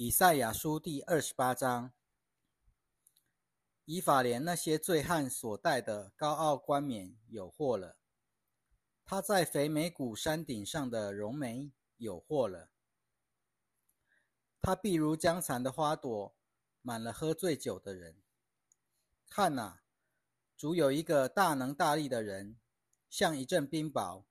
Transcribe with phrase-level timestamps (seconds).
[0.00, 1.92] 以赛亚书第二十八章，
[3.84, 7.96] 以法莲那些醉汉所戴的高傲冠冕有祸了，
[9.04, 12.70] 他在肥美谷山顶上的荣美有祸了，
[14.62, 16.32] 他必如江残的花朵，
[16.80, 18.22] 满了喝醉酒的人。
[19.28, 19.80] 看哪，
[20.56, 22.56] 主有一个大能大力的人，
[23.10, 24.22] 像一阵冰雹，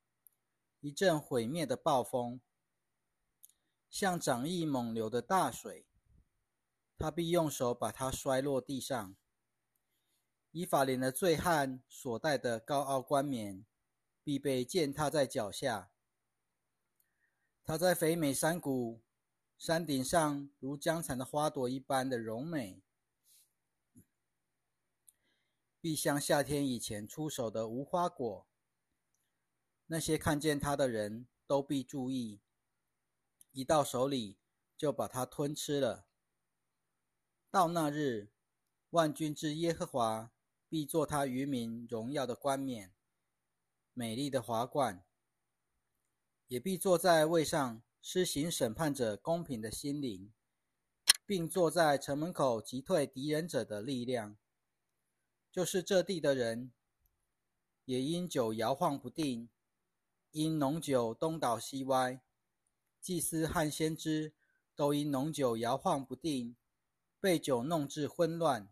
[0.79, 2.39] 一阵毁灭的暴风。
[4.00, 5.87] 像涨溢猛流的大水，
[7.00, 9.15] 他必用手把它摔落地上。
[10.51, 13.65] 以法莲的醉汉所戴的高傲冠冕，
[14.24, 15.89] 必被践踏在脚下。
[17.65, 19.02] 他在肥美山谷
[19.57, 22.83] 山顶上，如江蚕的花朵一般的柔美，
[25.82, 28.47] 必像夏天以前出手的无花果。
[29.88, 32.41] 那些看见他的人都必注意。
[33.52, 34.38] 一到手里，
[34.78, 36.08] 就把它吞吃了。
[37.50, 38.30] 到那日，
[38.91, 40.31] 万军之耶和华
[40.69, 42.94] 必作他渔民荣耀的冠冕，
[43.94, 45.03] 美丽的华冠，
[46.47, 50.31] 也必坐在位上施行审判者公平的心灵，
[51.25, 54.38] 并坐在城门口击退敌人者的力量。
[55.52, 56.71] 就是这地的人，
[57.86, 59.49] 也因酒摇晃不定，
[60.31, 62.21] 因浓酒东倒西歪。
[63.08, 64.33] 祭司和先知
[64.75, 66.58] 都因浓酒摇晃不定，
[67.22, 68.67] 被酒弄至混乱。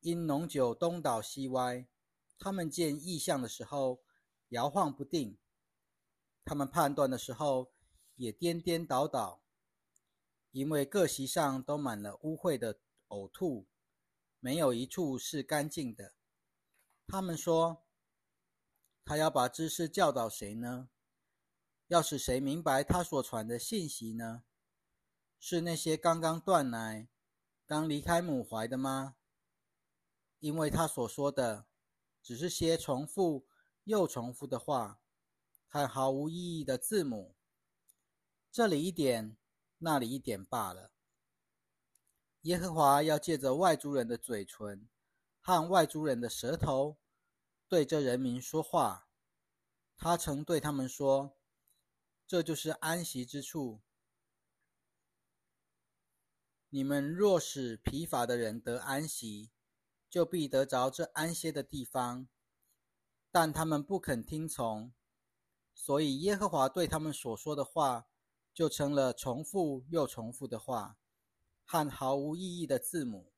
[0.00, 1.86] 因浓酒东倒西歪，
[2.40, 4.02] 他们见异象的时候
[4.48, 5.36] 摇晃不定；
[6.44, 7.70] 他们判断的时候
[8.16, 9.40] 也颠颠倒倒。
[10.50, 13.68] 因为各席上都满了污秽的呕吐，
[14.40, 16.14] 没有一处是干净的。
[17.06, 17.84] 他们说
[19.06, 20.88] ：“他要把知识教导谁呢？”
[21.88, 24.42] 要使谁明白他所传的信息呢？
[25.38, 27.08] 是那些刚刚断奶、
[27.64, 29.14] 刚离开母怀的吗？
[30.40, 31.66] 因为他所说的
[32.20, 33.46] 只是些重复
[33.84, 35.00] 又重复的话，
[35.68, 37.36] 和毫无意义的字母，
[38.50, 39.36] 这里一点，
[39.78, 40.90] 那里一点罢了。
[42.42, 44.88] 耶和华要借着外族人的嘴唇
[45.40, 46.98] 和外族人的舌头，
[47.68, 49.06] 对这人民说话。
[49.96, 51.36] 他曾对他们说。
[52.26, 53.80] 这就是安息之处。
[56.70, 59.52] 你们若使疲乏的人得安息，
[60.10, 62.28] 就必得着这安歇的地方。
[63.30, 64.92] 但他们不肯听从，
[65.72, 68.08] 所以耶和华对他们所说的话，
[68.52, 70.98] 就成了重复又重复的话，
[71.64, 73.32] 和毫无意义的字母。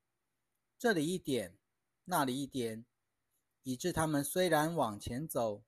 [0.79, 1.59] 这里一点，
[2.05, 2.87] 那里一点，
[3.65, 5.65] 以致他们虽然往前走，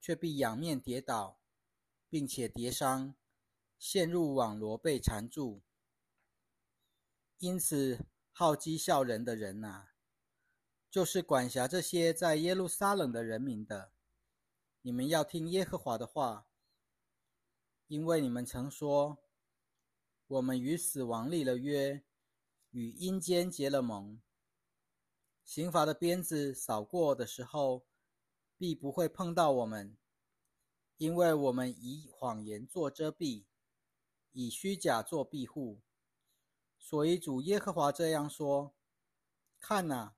[0.00, 1.40] 却必仰面跌倒。
[2.14, 3.16] 并且跌伤，
[3.76, 5.64] 陷入网罗被缠住。
[7.38, 9.88] 因此，好讥笑人的人呐，
[10.88, 13.90] 就是管辖这些在耶路撒冷的人民的。
[14.82, 16.46] 你们要听耶和华的话，
[17.88, 19.18] 因为你们曾说
[20.28, 22.04] ：“我们与死亡立了约，
[22.70, 24.22] 与阴间结了盟。
[25.44, 27.84] 刑罚的鞭子扫过的时候，
[28.56, 29.96] 必不会碰到我们。”
[30.96, 33.44] 因为我们以谎言做遮蔽，
[34.32, 35.80] 以虚假做庇护，
[36.78, 38.74] 所以主耶和华这样说：
[39.58, 40.14] 看哪，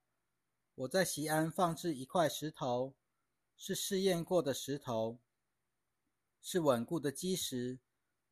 [0.75, 2.95] 我在西安放置一块石头，
[3.57, 5.19] 是试验过的石头，
[6.41, 7.81] 是稳固的基石，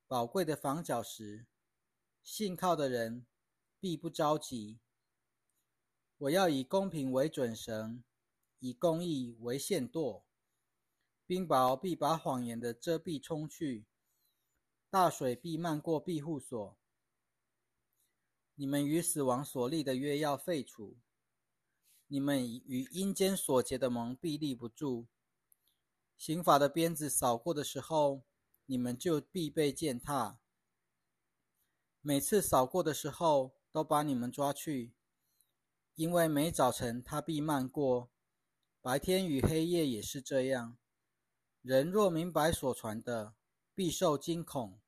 [0.06, 1.46] 宝贵的防角石。
[2.22, 3.26] 信靠的人
[3.78, 4.80] 必不着急。
[6.16, 8.02] 我要以公平为准绳，
[8.58, 10.24] 以公义为线度。
[11.26, 13.86] 冰雹必把谎言的遮蔽冲去，
[14.90, 16.76] 大水必漫过庇护所。
[18.56, 20.98] 你们与死亡所立的约要废除，
[22.08, 25.06] 你们与阴间所结的盟必立不住。
[26.16, 28.22] 刑法的鞭子扫过的时候，
[28.66, 30.38] 你们就必被践踏。
[32.02, 34.92] 每次扫过的时候，都把你们抓去，
[35.94, 38.10] 因为每早晨它必漫过，
[38.82, 40.76] 白天与黑夜也是这样。
[41.64, 43.34] 人若明白所传的，
[43.74, 44.82] 必受惊恐。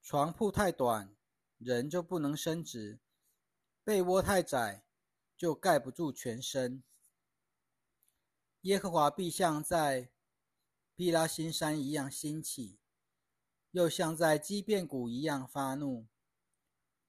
[0.00, 1.16] 床铺太短，
[1.58, 3.00] 人就不能伸直；
[3.82, 4.84] 被窝太窄，
[5.36, 6.84] 就盖不住全身。
[8.60, 10.12] 耶和华必像在
[10.94, 12.78] 毕拉新山一样兴起，
[13.72, 16.06] 又像在基变谷一样发怒，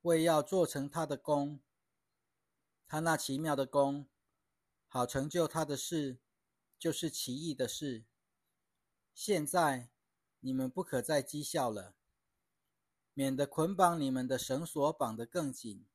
[0.02, 1.62] 为要做成他的功。
[2.88, 4.10] 他那奇妙的功，
[4.88, 6.18] 好成就他的事，
[6.80, 8.06] 就是奇异的事。
[9.14, 9.90] 现在，
[10.40, 11.96] 你们不可再讥笑了。
[13.14, 15.86] 免得捆绑你们的绳索绑得更紧。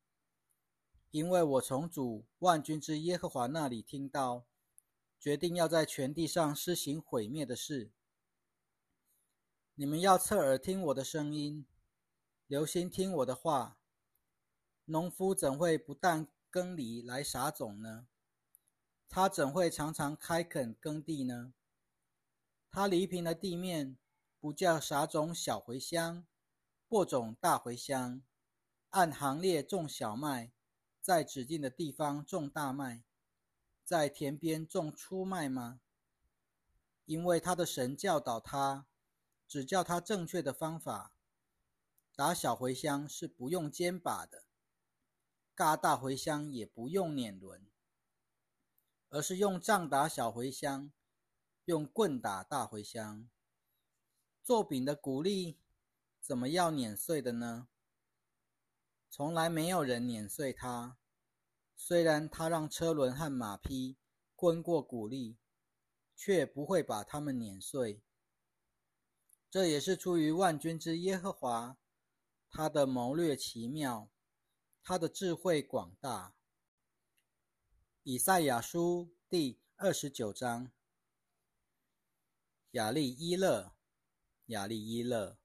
[1.11, 4.47] 因为我从主万军之耶和华那里听到，
[5.19, 7.91] 决定要在全地上施行毁灭的事。
[9.75, 11.67] 你们要侧耳听我的声音，
[12.47, 13.79] 留心听我的话。
[14.85, 18.07] 农夫怎会不但耕犁来撒种呢？
[19.09, 21.53] 他怎会常常开垦耕地呢？
[22.71, 23.97] 他犁平了地面，
[24.39, 26.27] 不叫撒种小茴香，
[26.87, 28.23] 播种大茴香，
[28.91, 30.53] 按行列种小麦。
[31.01, 33.03] 在指定的地方种大麦，
[33.83, 35.81] 在田边种粗麦吗？
[37.07, 38.87] 因为他的神教导他，
[39.47, 41.15] 只教他正确的方法。
[42.15, 44.45] 打小茴香是不用肩把的，
[45.55, 47.67] 嘎大茴香也不用碾轮，
[49.09, 50.93] 而是用杖打小茴香，
[51.69, 53.29] 用棍打大茴香。
[54.43, 55.59] 做饼的谷粒
[56.19, 57.69] 怎么要碾碎的呢？
[59.11, 60.97] 从来没有人碾碎它，
[61.77, 63.99] 虽然它让车轮和马匹
[64.35, 65.37] 滚过谷粒，
[66.17, 68.01] 却不会把它们碾碎。
[69.51, 71.77] 这也是出于万军之耶和华，
[72.49, 74.09] 他的谋略奇妙，
[74.83, 76.35] 他的智慧广大。
[78.05, 80.73] 以赛亚书第二十九章，
[82.73, 83.75] 亚利伊勒，
[84.47, 85.39] 亚利伊勒，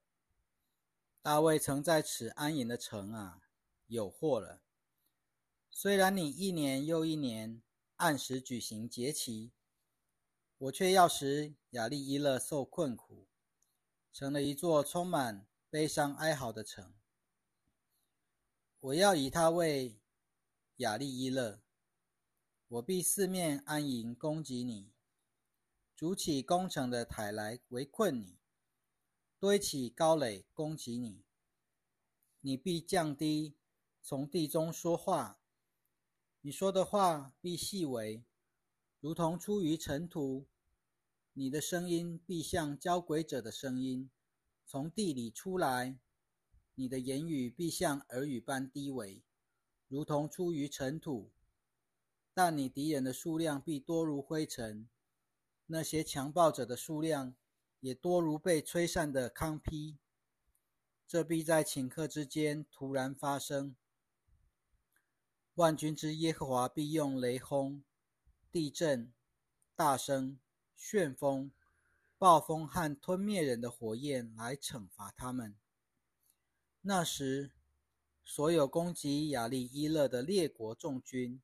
[1.21, 3.39] 大卫曾在此安营的城啊。
[3.87, 4.61] 有祸了。
[5.69, 7.61] 虽然你一年又一年
[7.97, 9.51] 按时举行节期，
[10.57, 13.27] 我却要使亚利伊勒受困苦，
[14.11, 16.93] 成了一座充满悲伤哀嚎的城。
[18.79, 19.99] 我要以他为
[20.77, 21.61] 亚利伊勒，
[22.67, 24.92] 我必四面安营攻击你，
[25.95, 28.39] 筑起攻城的台来围困你，
[29.39, 31.23] 堆起高垒攻击你，
[32.41, 33.55] 你必降低。
[34.01, 35.39] 从地中说话，
[36.41, 38.25] 你说的话必细微，
[38.99, 40.45] 如同出于尘土；
[41.31, 44.09] 你的声音必像交鬼者的声音，
[44.65, 45.99] 从地里出来；
[46.75, 49.23] 你的言语必像耳语般低微，
[49.87, 51.31] 如同出于尘土。
[52.33, 54.89] 但你敌人的数量必多如灰尘，
[55.67, 57.35] 那些强暴者的数量
[57.79, 59.97] 也多如被吹散的糠坯。
[61.07, 63.75] 这必在顷刻之间突然发生。
[65.55, 67.83] 万军之耶和华必用雷轰、
[68.51, 69.13] 地震、
[69.75, 70.39] 大声、
[70.75, 71.51] 旋风、
[72.17, 75.55] 暴风和吞灭人的火焰来惩罚他们。
[76.81, 77.51] 那时，
[78.25, 81.41] 所有攻击亚利伊勒的列国众军，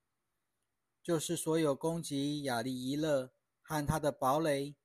[1.04, 3.32] 就是所有攻击亚利伊勒
[3.70, 4.76] 和他的堡垒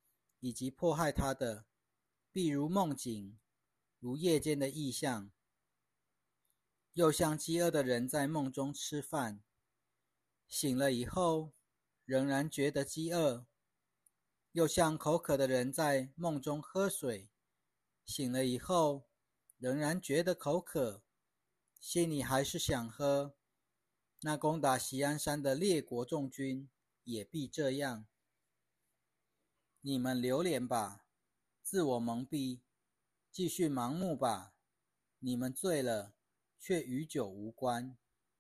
[0.41, 1.65] 以及迫害他的，
[2.31, 3.39] 必如梦境，
[3.99, 5.33] 如夜间的异象。
[6.93, 9.43] 又像饥饿的人在梦中吃饭，
[10.47, 11.55] 醒了以后
[12.05, 13.47] 仍然觉得饥饿；
[14.53, 17.31] 又像口渴的人在梦中喝水，
[18.05, 19.09] 醒了以后
[19.57, 21.03] 仍然觉得口渴，
[21.81, 23.35] 心里还是想喝。
[24.21, 26.69] 那攻打西安山的列国众军
[27.05, 28.07] 也必这样。
[29.87, 31.05] 你们流连吧，
[31.63, 32.61] 自我蒙蔽，
[33.31, 34.55] 继续盲目吧，
[35.19, 36.15] 你们醉了。
[36.59, 37.95] 却与酒无关。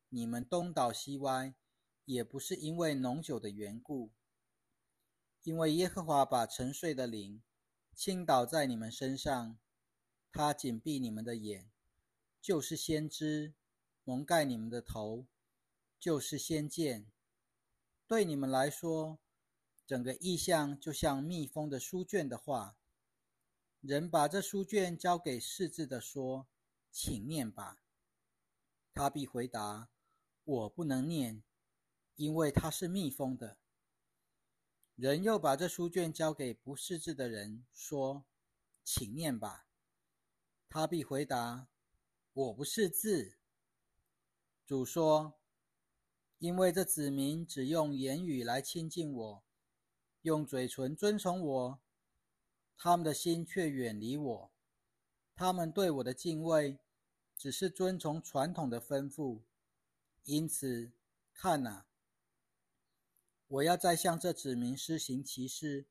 [0.09, 1.54] 你们东倒西歪，
[2.07, 4.12] 也不是因为浓酒的缘故，
[5.42, 7.42] 因为耶和华把沉睡的灵
[7.95, 9.59] 倾倒在你们身上，
[10.33, 11.71] 他紧闭你们的眼，
[12.40, 13.52] 就是先知
[14.04, 15.26] 蒙盖你们的头，
[16.00, 17.07] 就是先见。
[18.07, 19.18] 对你们来说，
[19.87, 22.76] 整个意象就像密封的书卷的话。
[23.81, 26.47] 人把这书卷交给识字的，说
[26.91, 27.83] ：“请念吧。”
[28.95, 29.91] 他必回答
[30.45, 31.43] ：“我不能念，
[32.17, 33.59] 因为它是密封的。”
[34.97, 38.25] 人又把这书卷交给不识字的人，说
[38.83, 39.67] ：“请念吧。”
[40.71, 41.69] 他必回答
[42.33, 43.37] ：“我不识字。”
[44.64, 45.35] 主说
[46.38, 49.45] ：“因为这子民只用言语来亲近我，
[50.25, 51.81] 用嘴唇尊崇我，
[52.76, 54.52] 他们的心却远离我，
[55.35, 56.78] 他们对我的敬畏。”
[57.37, 59.43] 只是遵从传统的吩咐，
[60.23, 60.93] 因此，
[61.35, 61.85] 看呐，
[63.49, 65.85] 我要再向这子民施行奇事，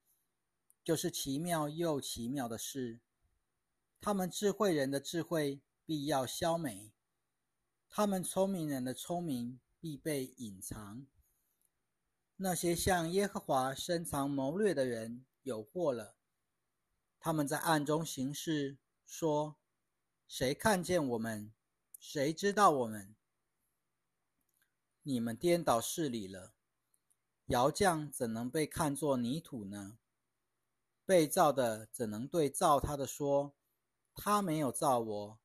[0.84, 3.02] 就是奇妙又奇妙的事。
[4.00, 6.94] 他们智慧人的智慧必要消没，
[7.90, 11.06] 他们聪明人的聪明必被隐藏。
[12.38, 16.16] 那些向耶和华深藏谋略的人有祸了，
[17.20, 19.58] 他们在暗中行事，说。
[20.26, 21.54] 谁看见我们？
[22.00, 23.16] 谁知道我们？
[25.04, 26.56] 你们颠倒事理了。
[27.48, 30.00] 窑匠怎能被看作泥土呢？
[31.06, 33.54] 被造的怎能对造他的说
[34.16, 35.40] ：“他没有造我？”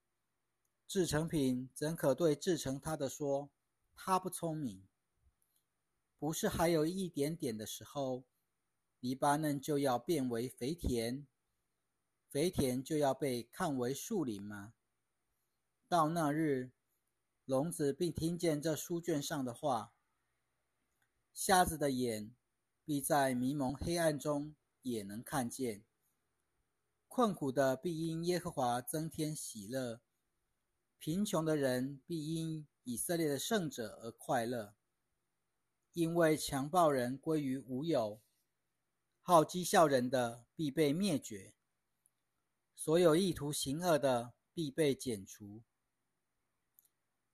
[0.89, 3.51] 制成品怎可对制成他的说
[3.95, 4.88] ：“他不聪明？”
[6.19, 8.25] 不是还有一点点的时候，
[8.99, 11.27] 黎巴嫩就要变为肥田，
[12.29, 14.75] 肥田就要被看为树林吗？
[15.87, 16.73] 到那日，
[17.45, 19.95] 聋子并听见这书卷上的话。
[21.33, 22.35] 瞎子的眼，
[22.85, 25.85] 必在迷蒙黑暗中也能看见；
[27.07, 30.01] 困苦的必因耶和华增添喜乐；
[30.99, 34.75] 贫穷的人必因以色列的圣者而快乐。
[35.93, 38.21] 因为强暴人归于无有，
[39.23, 41.55] 好讥笑人的必被灭绝；
[42.75, 45.63] 所有意图行恶的必被剪除。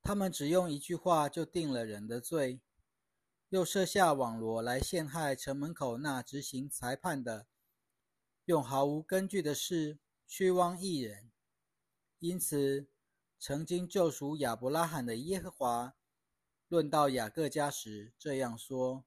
[0.03, 2.61] 他们只用一句话就定了人的罪。
[3.51, 7.47] 又设下网罗来陷害城门口那执行裁判的，
[8.47, 11.31] 用毫无根据的事屈枉一人。
[12.19, 12.89] 因此，
[13.39, 15.95] 曾经救赎亚伯拉罕的耶和华，
[16.69, 19.05] 论到雅各家时这样说：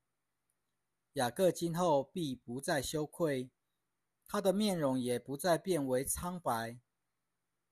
[1.14, 3.50] 雅各今后必不再羞愧，
[4.28, 6.80] 他的面容也不再变为苍白，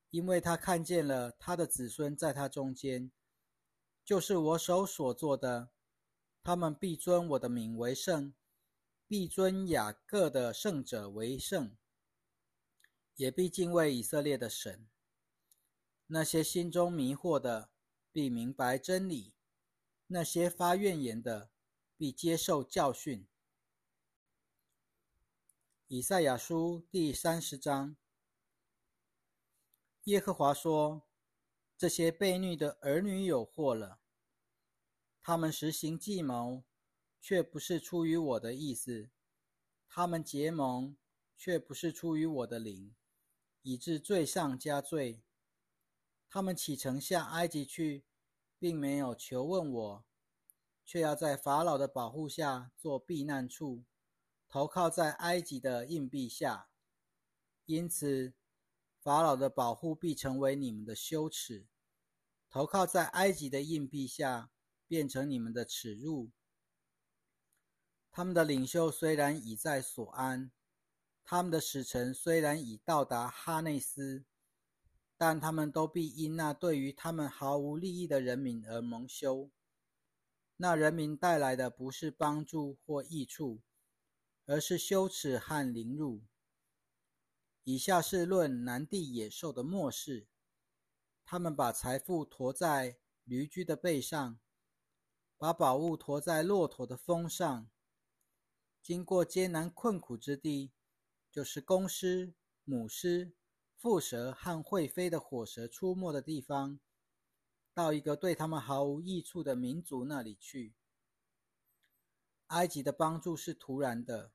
[0.10, 3.12] 因为他看见了他的子孙在他中间，
[4.04, 5.70] 就是我手所做的。
[6.44, 8.34] 他们必尊我的名为圣，
[9.08, 11.76] 必尊雅各的圣者为圣，
[13.16, 14.88] 也必敬畏以色列的神。
[16.08, 17.70] 那些心中迷惑的，
[18.12, 19.35] 必明白真理；
[20.16, 21.50] 那些发怨言的，
[21.98, 23.28] 必接受教训。
[25.88, 27.98] 以赛亚书第三十章，
[30.06, 31.04] 耶和华说
[31.78, 34.00] ：“这些被虐的儿女有祸了。”
[35.22, 36.64] 他们实行计谋，
[37.20, 39.10] 却不是出于我的意思；
[39.90, 40.96] 他们结盟，
[41.36, 42.96] 却不是出于我的灵，
[43.64, 45.22] 以致罪上加罪。
[46.30, 48.06] 他们启程下埃及去，
[48.66, 50.06] 并没有求问我，
[50.84, 53.84] 却要在法老的保护下做避难处，
[54.48, 56.68] 投靠在埃及的硬币下。
[57.66, 58.34] 因此，
[59.00, 61.68] 法老的保护必成为你们的羞耻，
[62.50, 64.50] 投靠在埃及的硬币下。
[64.88, 66.32] 变成你们的耻辱。
[68.12, 70.52] 他们的领袖虽然已在所安，
[71.24, 74.26] 他们的使臣虽然已到达哈内斯，
[75.28, 79.50] 但他们都必因那对于他们毫无利益的人民而蒙羞。
[80.58, 83.64] 那人民带来的不是帮助或益处，
[84.46, 86.22] 而是羞耻和凌辱。
[87.64, 90.28] 以下是论南地野兽的末世：
[91.26, 94.40] 他们把财富驮在驴驹的背上。
[95.40, 97.68] 把宝物驮在骆驼的峰上，
[98.80, 100.72] 经过艰难困苦之地，
[101.32, 103.34] 就是公狮、母狮、
[103.86, 106.80] 蝮蛇和会飞的火蛇出没的地方，
[107.72, 110.74] 到一个对他们毫无益处的民族那里去。
[112.48, 114.32] 埃及的帮助是突然的，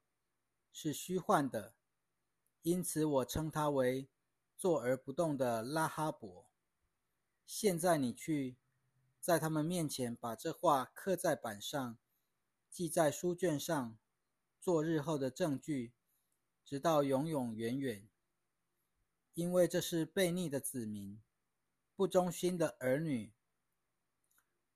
[0.71, 1.75] 是虚幻的，
[2.63, 4.09] 因此我称它为
[4.57, 6.49] 坐而不动的拉哈伯。
[7.45, 8.57] 现在你去。
[9.19, 11.99] 在他们面前，把这话刻在板上，
[12.71, 13.99] 记在书卷上，
[14.61, 15.93] 做日后的证据，
[16.65, 18.09] 直到永永远远。
[19.35, 21.23] 因为这是悖逆的子民，
[21.95, 23.33] 不忠心的儿女，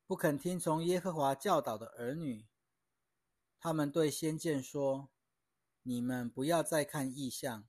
[0.07, 2.47] 不肯听从耶和华教导的儿女。
[3.59, 5.11] 他们对先见说
[5.83, 7.67] ：“你们不要再看异象。”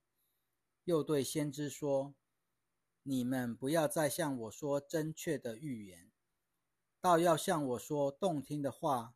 [0.84, 2.14] 又对先知说
[3.02, 6.12] ：“你们不要再向我说真确的预言。”
[7.00, 9.14] 倒要向我说动听的话，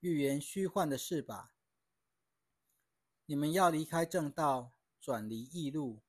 [0.00, 1.54] 预言虚幻的事吧。
[3.26, 6.02] 你们要离开正道，转离异路，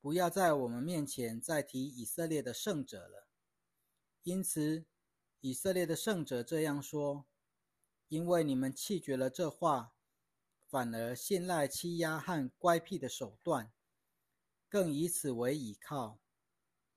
[0.00, 3.28] 不要在我们面前再提以色列的圣者了。
[4.22, 4.86] 因此，
[5.40, 7.26] 以色列的圣者这样说：
[8.08, 9.92] 因为你们弃绝了这话，
[10.68, 13.72] 反而信赖欺压和乖僻的手段，
[14.68, 16.20] 更以此为倚靠，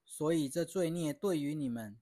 [0.05, 1.99] 所以这罪孽对于你们。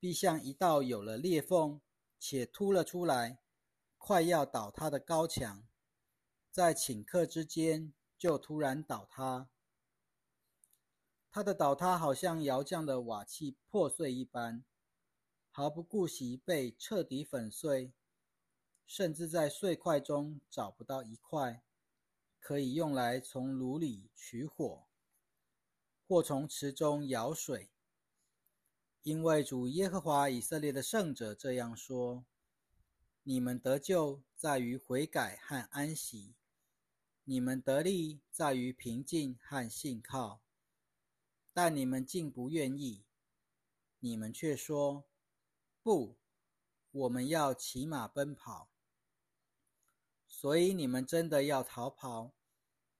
[0.00, 1.80] 必像一道有了裂缝
[2.20, 3.40] 且凸了出来、
[3.96, 5.66] 快要倒塌的高墙，
[6.52, 9.48] 在顷刻之间就突然倒塌。
[11.38, 14.64] 它的倒塌好像窑匠的瓦器破碎一般，
[15.52, 17.92] 毫不顾惜被彻底粉碎，
[18.84, 21.62] 甚至在碎块中找不到一块
[22.40, 24.88] 可以用来从炉里取火。
[26.08, 27.70] 或从池中舀水。
[29.04, 32.26] 因为主耶和华以色列的圣者这样说：
[33.22, 36.34] 你们得救在于悔改和安息，
[37.22, 40.40] 你们得力在于平静和信靠。
[41.60, 43.04] 但你们竟不愿意，
[43.98, 45.08] 你们却说：
[45.82, 46.16] 不，
[46.92, 48.70] 我们要骑马奔跑。
[50.28, 52.32] 所以你们真的要逃跑？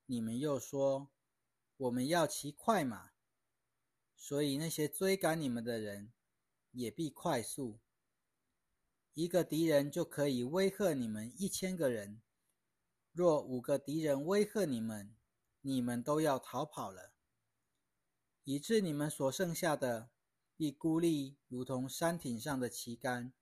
[0.07, 1.09] 你们又说：
[1.77, 3.13] 我们要骑快马。
[4.17, 6.13] 所以那些追赶你们的人
[6.73, 7.79] 也必快速。
[9.15, 12.21] 一个敌人就可以威吓你们一千个人。
[13.13, 15.15] 若五个敌人威吓你们，
[15.61, 17.13] 你们都要逃跑了，
[18.51, 20.09] 以致你们所剩下的
[20.57, 23.35] 必孤立，如同山顶上的旗杆、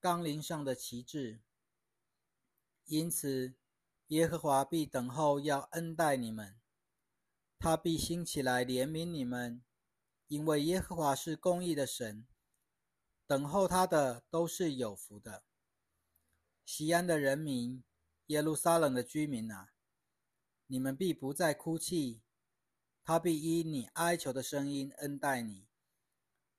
[0.00, 1.40] 冈林上的旗帜。
[2.86, 3.54] 因此，
[4.08, 6.58] 耶和华必等候要恩待你们，
[7.60, 9.62] 他必兴起来怜悯你们，
[10.26, 12.26] 因为耶和华是公义的神，
[13.24, 15.44] 等候他的都是有福的。
[16.64, 17.84] 西安的人民，
[18.26, 19.70] 耶路撒冷的居民啊，
[20.66, 22.20] 你们必不再哭泣，
[23.08, 25.66] 他必依你哀求的声音恩待你，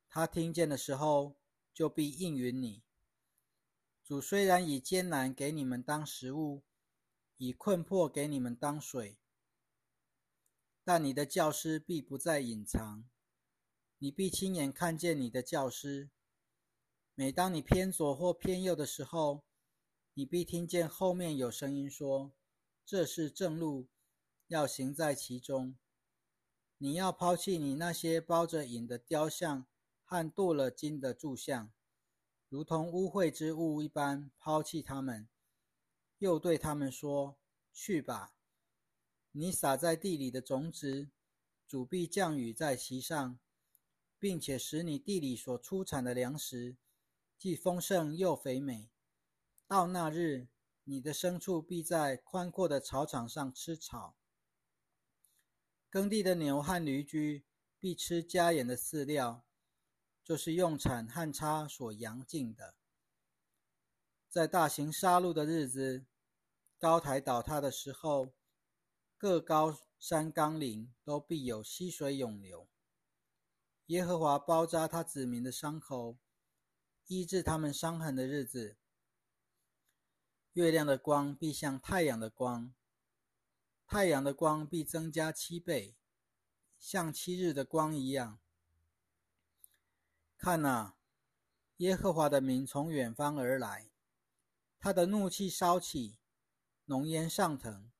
[0.09, 1.35] 他听见的时候
[1.71, 2.81] 就必应允你。
[4.03, 6.63] 主虽然以艰难给你们当食物，
[7.37, 9.19] 以困迫给你们当水，
[10.83, 13.07] 但你的教师必不再隐藏，
[13.99, 16.09] 你必亲眼看见你的教师。
[17.13, 19.43] 每当你偏左或偏右的时候，
[20.15, 22.33] 你必听见后面有声音说
[22.83, 23.87] ：“这是正路，
[24.47, 25.77] 要行在其中。”
[26.81, 29.67] 你要抛弃你那些包着影的雕像
[30.01, 31.73] 和镀了金的柱像。
[32.47, 35.27] 如同污秽之物一般抛弃他们，
[36.19, 37.37] 又对他们说
[37.73, 38.33] ：“去吧，
[39.33, 41.09] 你撒在地里的种子，
[41.67, 43.37] 主必降雨在其上，
[44.17, 46.77] 并且使你地里所出产的粮食
[47.37, 48.89] 既丰盛又肥美。
[49.67, 50.47] 到那日，
[50.85, 54.15] 你的牲畜必在宽阔的草场上吃草，
[55.89, 57.45] 耕地的牛和驴驹
[57.79, 59.45] 必吃家园的饲料。”
[60.21, 62.75] 就是用铲和叉所扬尽的。
[64.29, 66.05] 在大型杀戮的日子，
[66.77, 68.35] 高台倒塌的时候，
[69.17, 72.69] 各高山冈岭都必有溪水涌流。
[73.87, 76.19] 耶和华包扎他子民的伤口，
[77.07, 78.77] 医治他们伤痕的日子，
[80.53, 82.71] 月亮的光必像太阳的光，
[83.91, 85.97] 太阳的光必增加七倍，
[86.77, 88.39] 像七日的光一样。
[90.37, 90.95] 看哪，
[91.77, 93.89] 耶和华的名从远方而来，
[94.77, 96.19] 他的怒气烧起，
[96.85, 97.91] 浓烟上腾。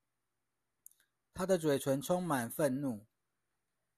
[1.34, 3.08] 他的嘴唇充满愤怒，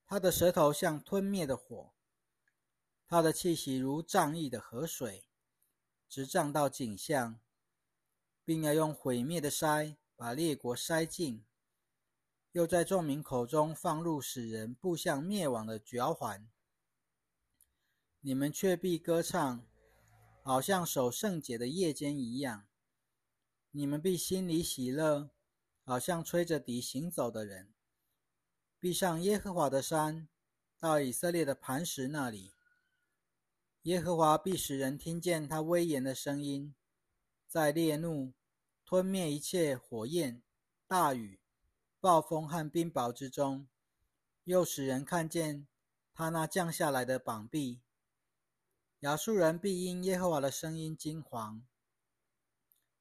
[0.08, 1.92] 他的舌头像吞灭的火，
[3.06, 5.26] 他的气息如涨溢的河水，
[6.08, 7.38] 直涨到景象，
[8.46, 11.44] 并要用毁灭的筛把列国筛尽，
[12.54, 16.50] 又在众民口中放入使人步向灭亡的嚼环。
[18.20, 19.66] 你们却必歌唱，
[20.44, 22.68] 好像守圣节的夜间一样；
[23.72, 25.32] 你们必心里喜乐，
[25.84, 27.74] 好像吹着笛行走的人。
[28.80, 30.28] 必上耶和华的山，
[30.78, 32.52] 到以色列的磐石那里。
[33.84, 36.76] 耶和华必使人听见他威严的声音，
[37.48, 38.34] 在烈怒
[38.86, 40.44] 吞灭一切火焰、
[40.86, 41.41] 大雨、
[42.02, 43.68] 暴风和冰雹之中，
[44.46, 45.68] 又使人看见
[46.16, 47.80] 他那降下来的膀臂。
[49.02, 51.62] 亚述人必因耶和华的声音惊惶，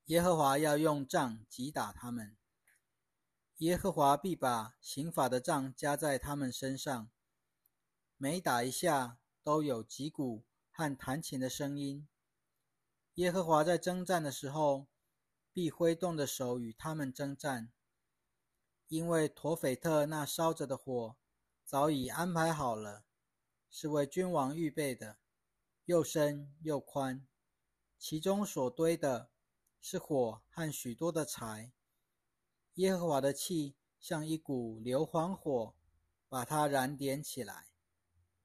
[0.04, 2.36] 耶和华要用杖击打他们，
[3.56, 7.10] 耶和华必把刑罚的杖加在他们身上，
[8.18, 12.06] 每打一下都有击鼓和弹琴的声音。
[13.14, 14.86] 耶和华在征战的时候，
[15.54, 17.72] 必挥动的手与他们征战，
[18.90, 21.14] 因为陀斐特那烧着的火
[21.64, 23.04] 早已安排好了，
[23.70, 25.16] 是为君王预备的。
[25.84, 27.24] 又深又宽，
[27.96, 29.30] 其中所堆的
[29.80, 31.72] 是火和许多的柴。
[32.74, 35.74] 耶和华的气像一股硫磺火，
[36.28, 37.69] 把它燃点起来。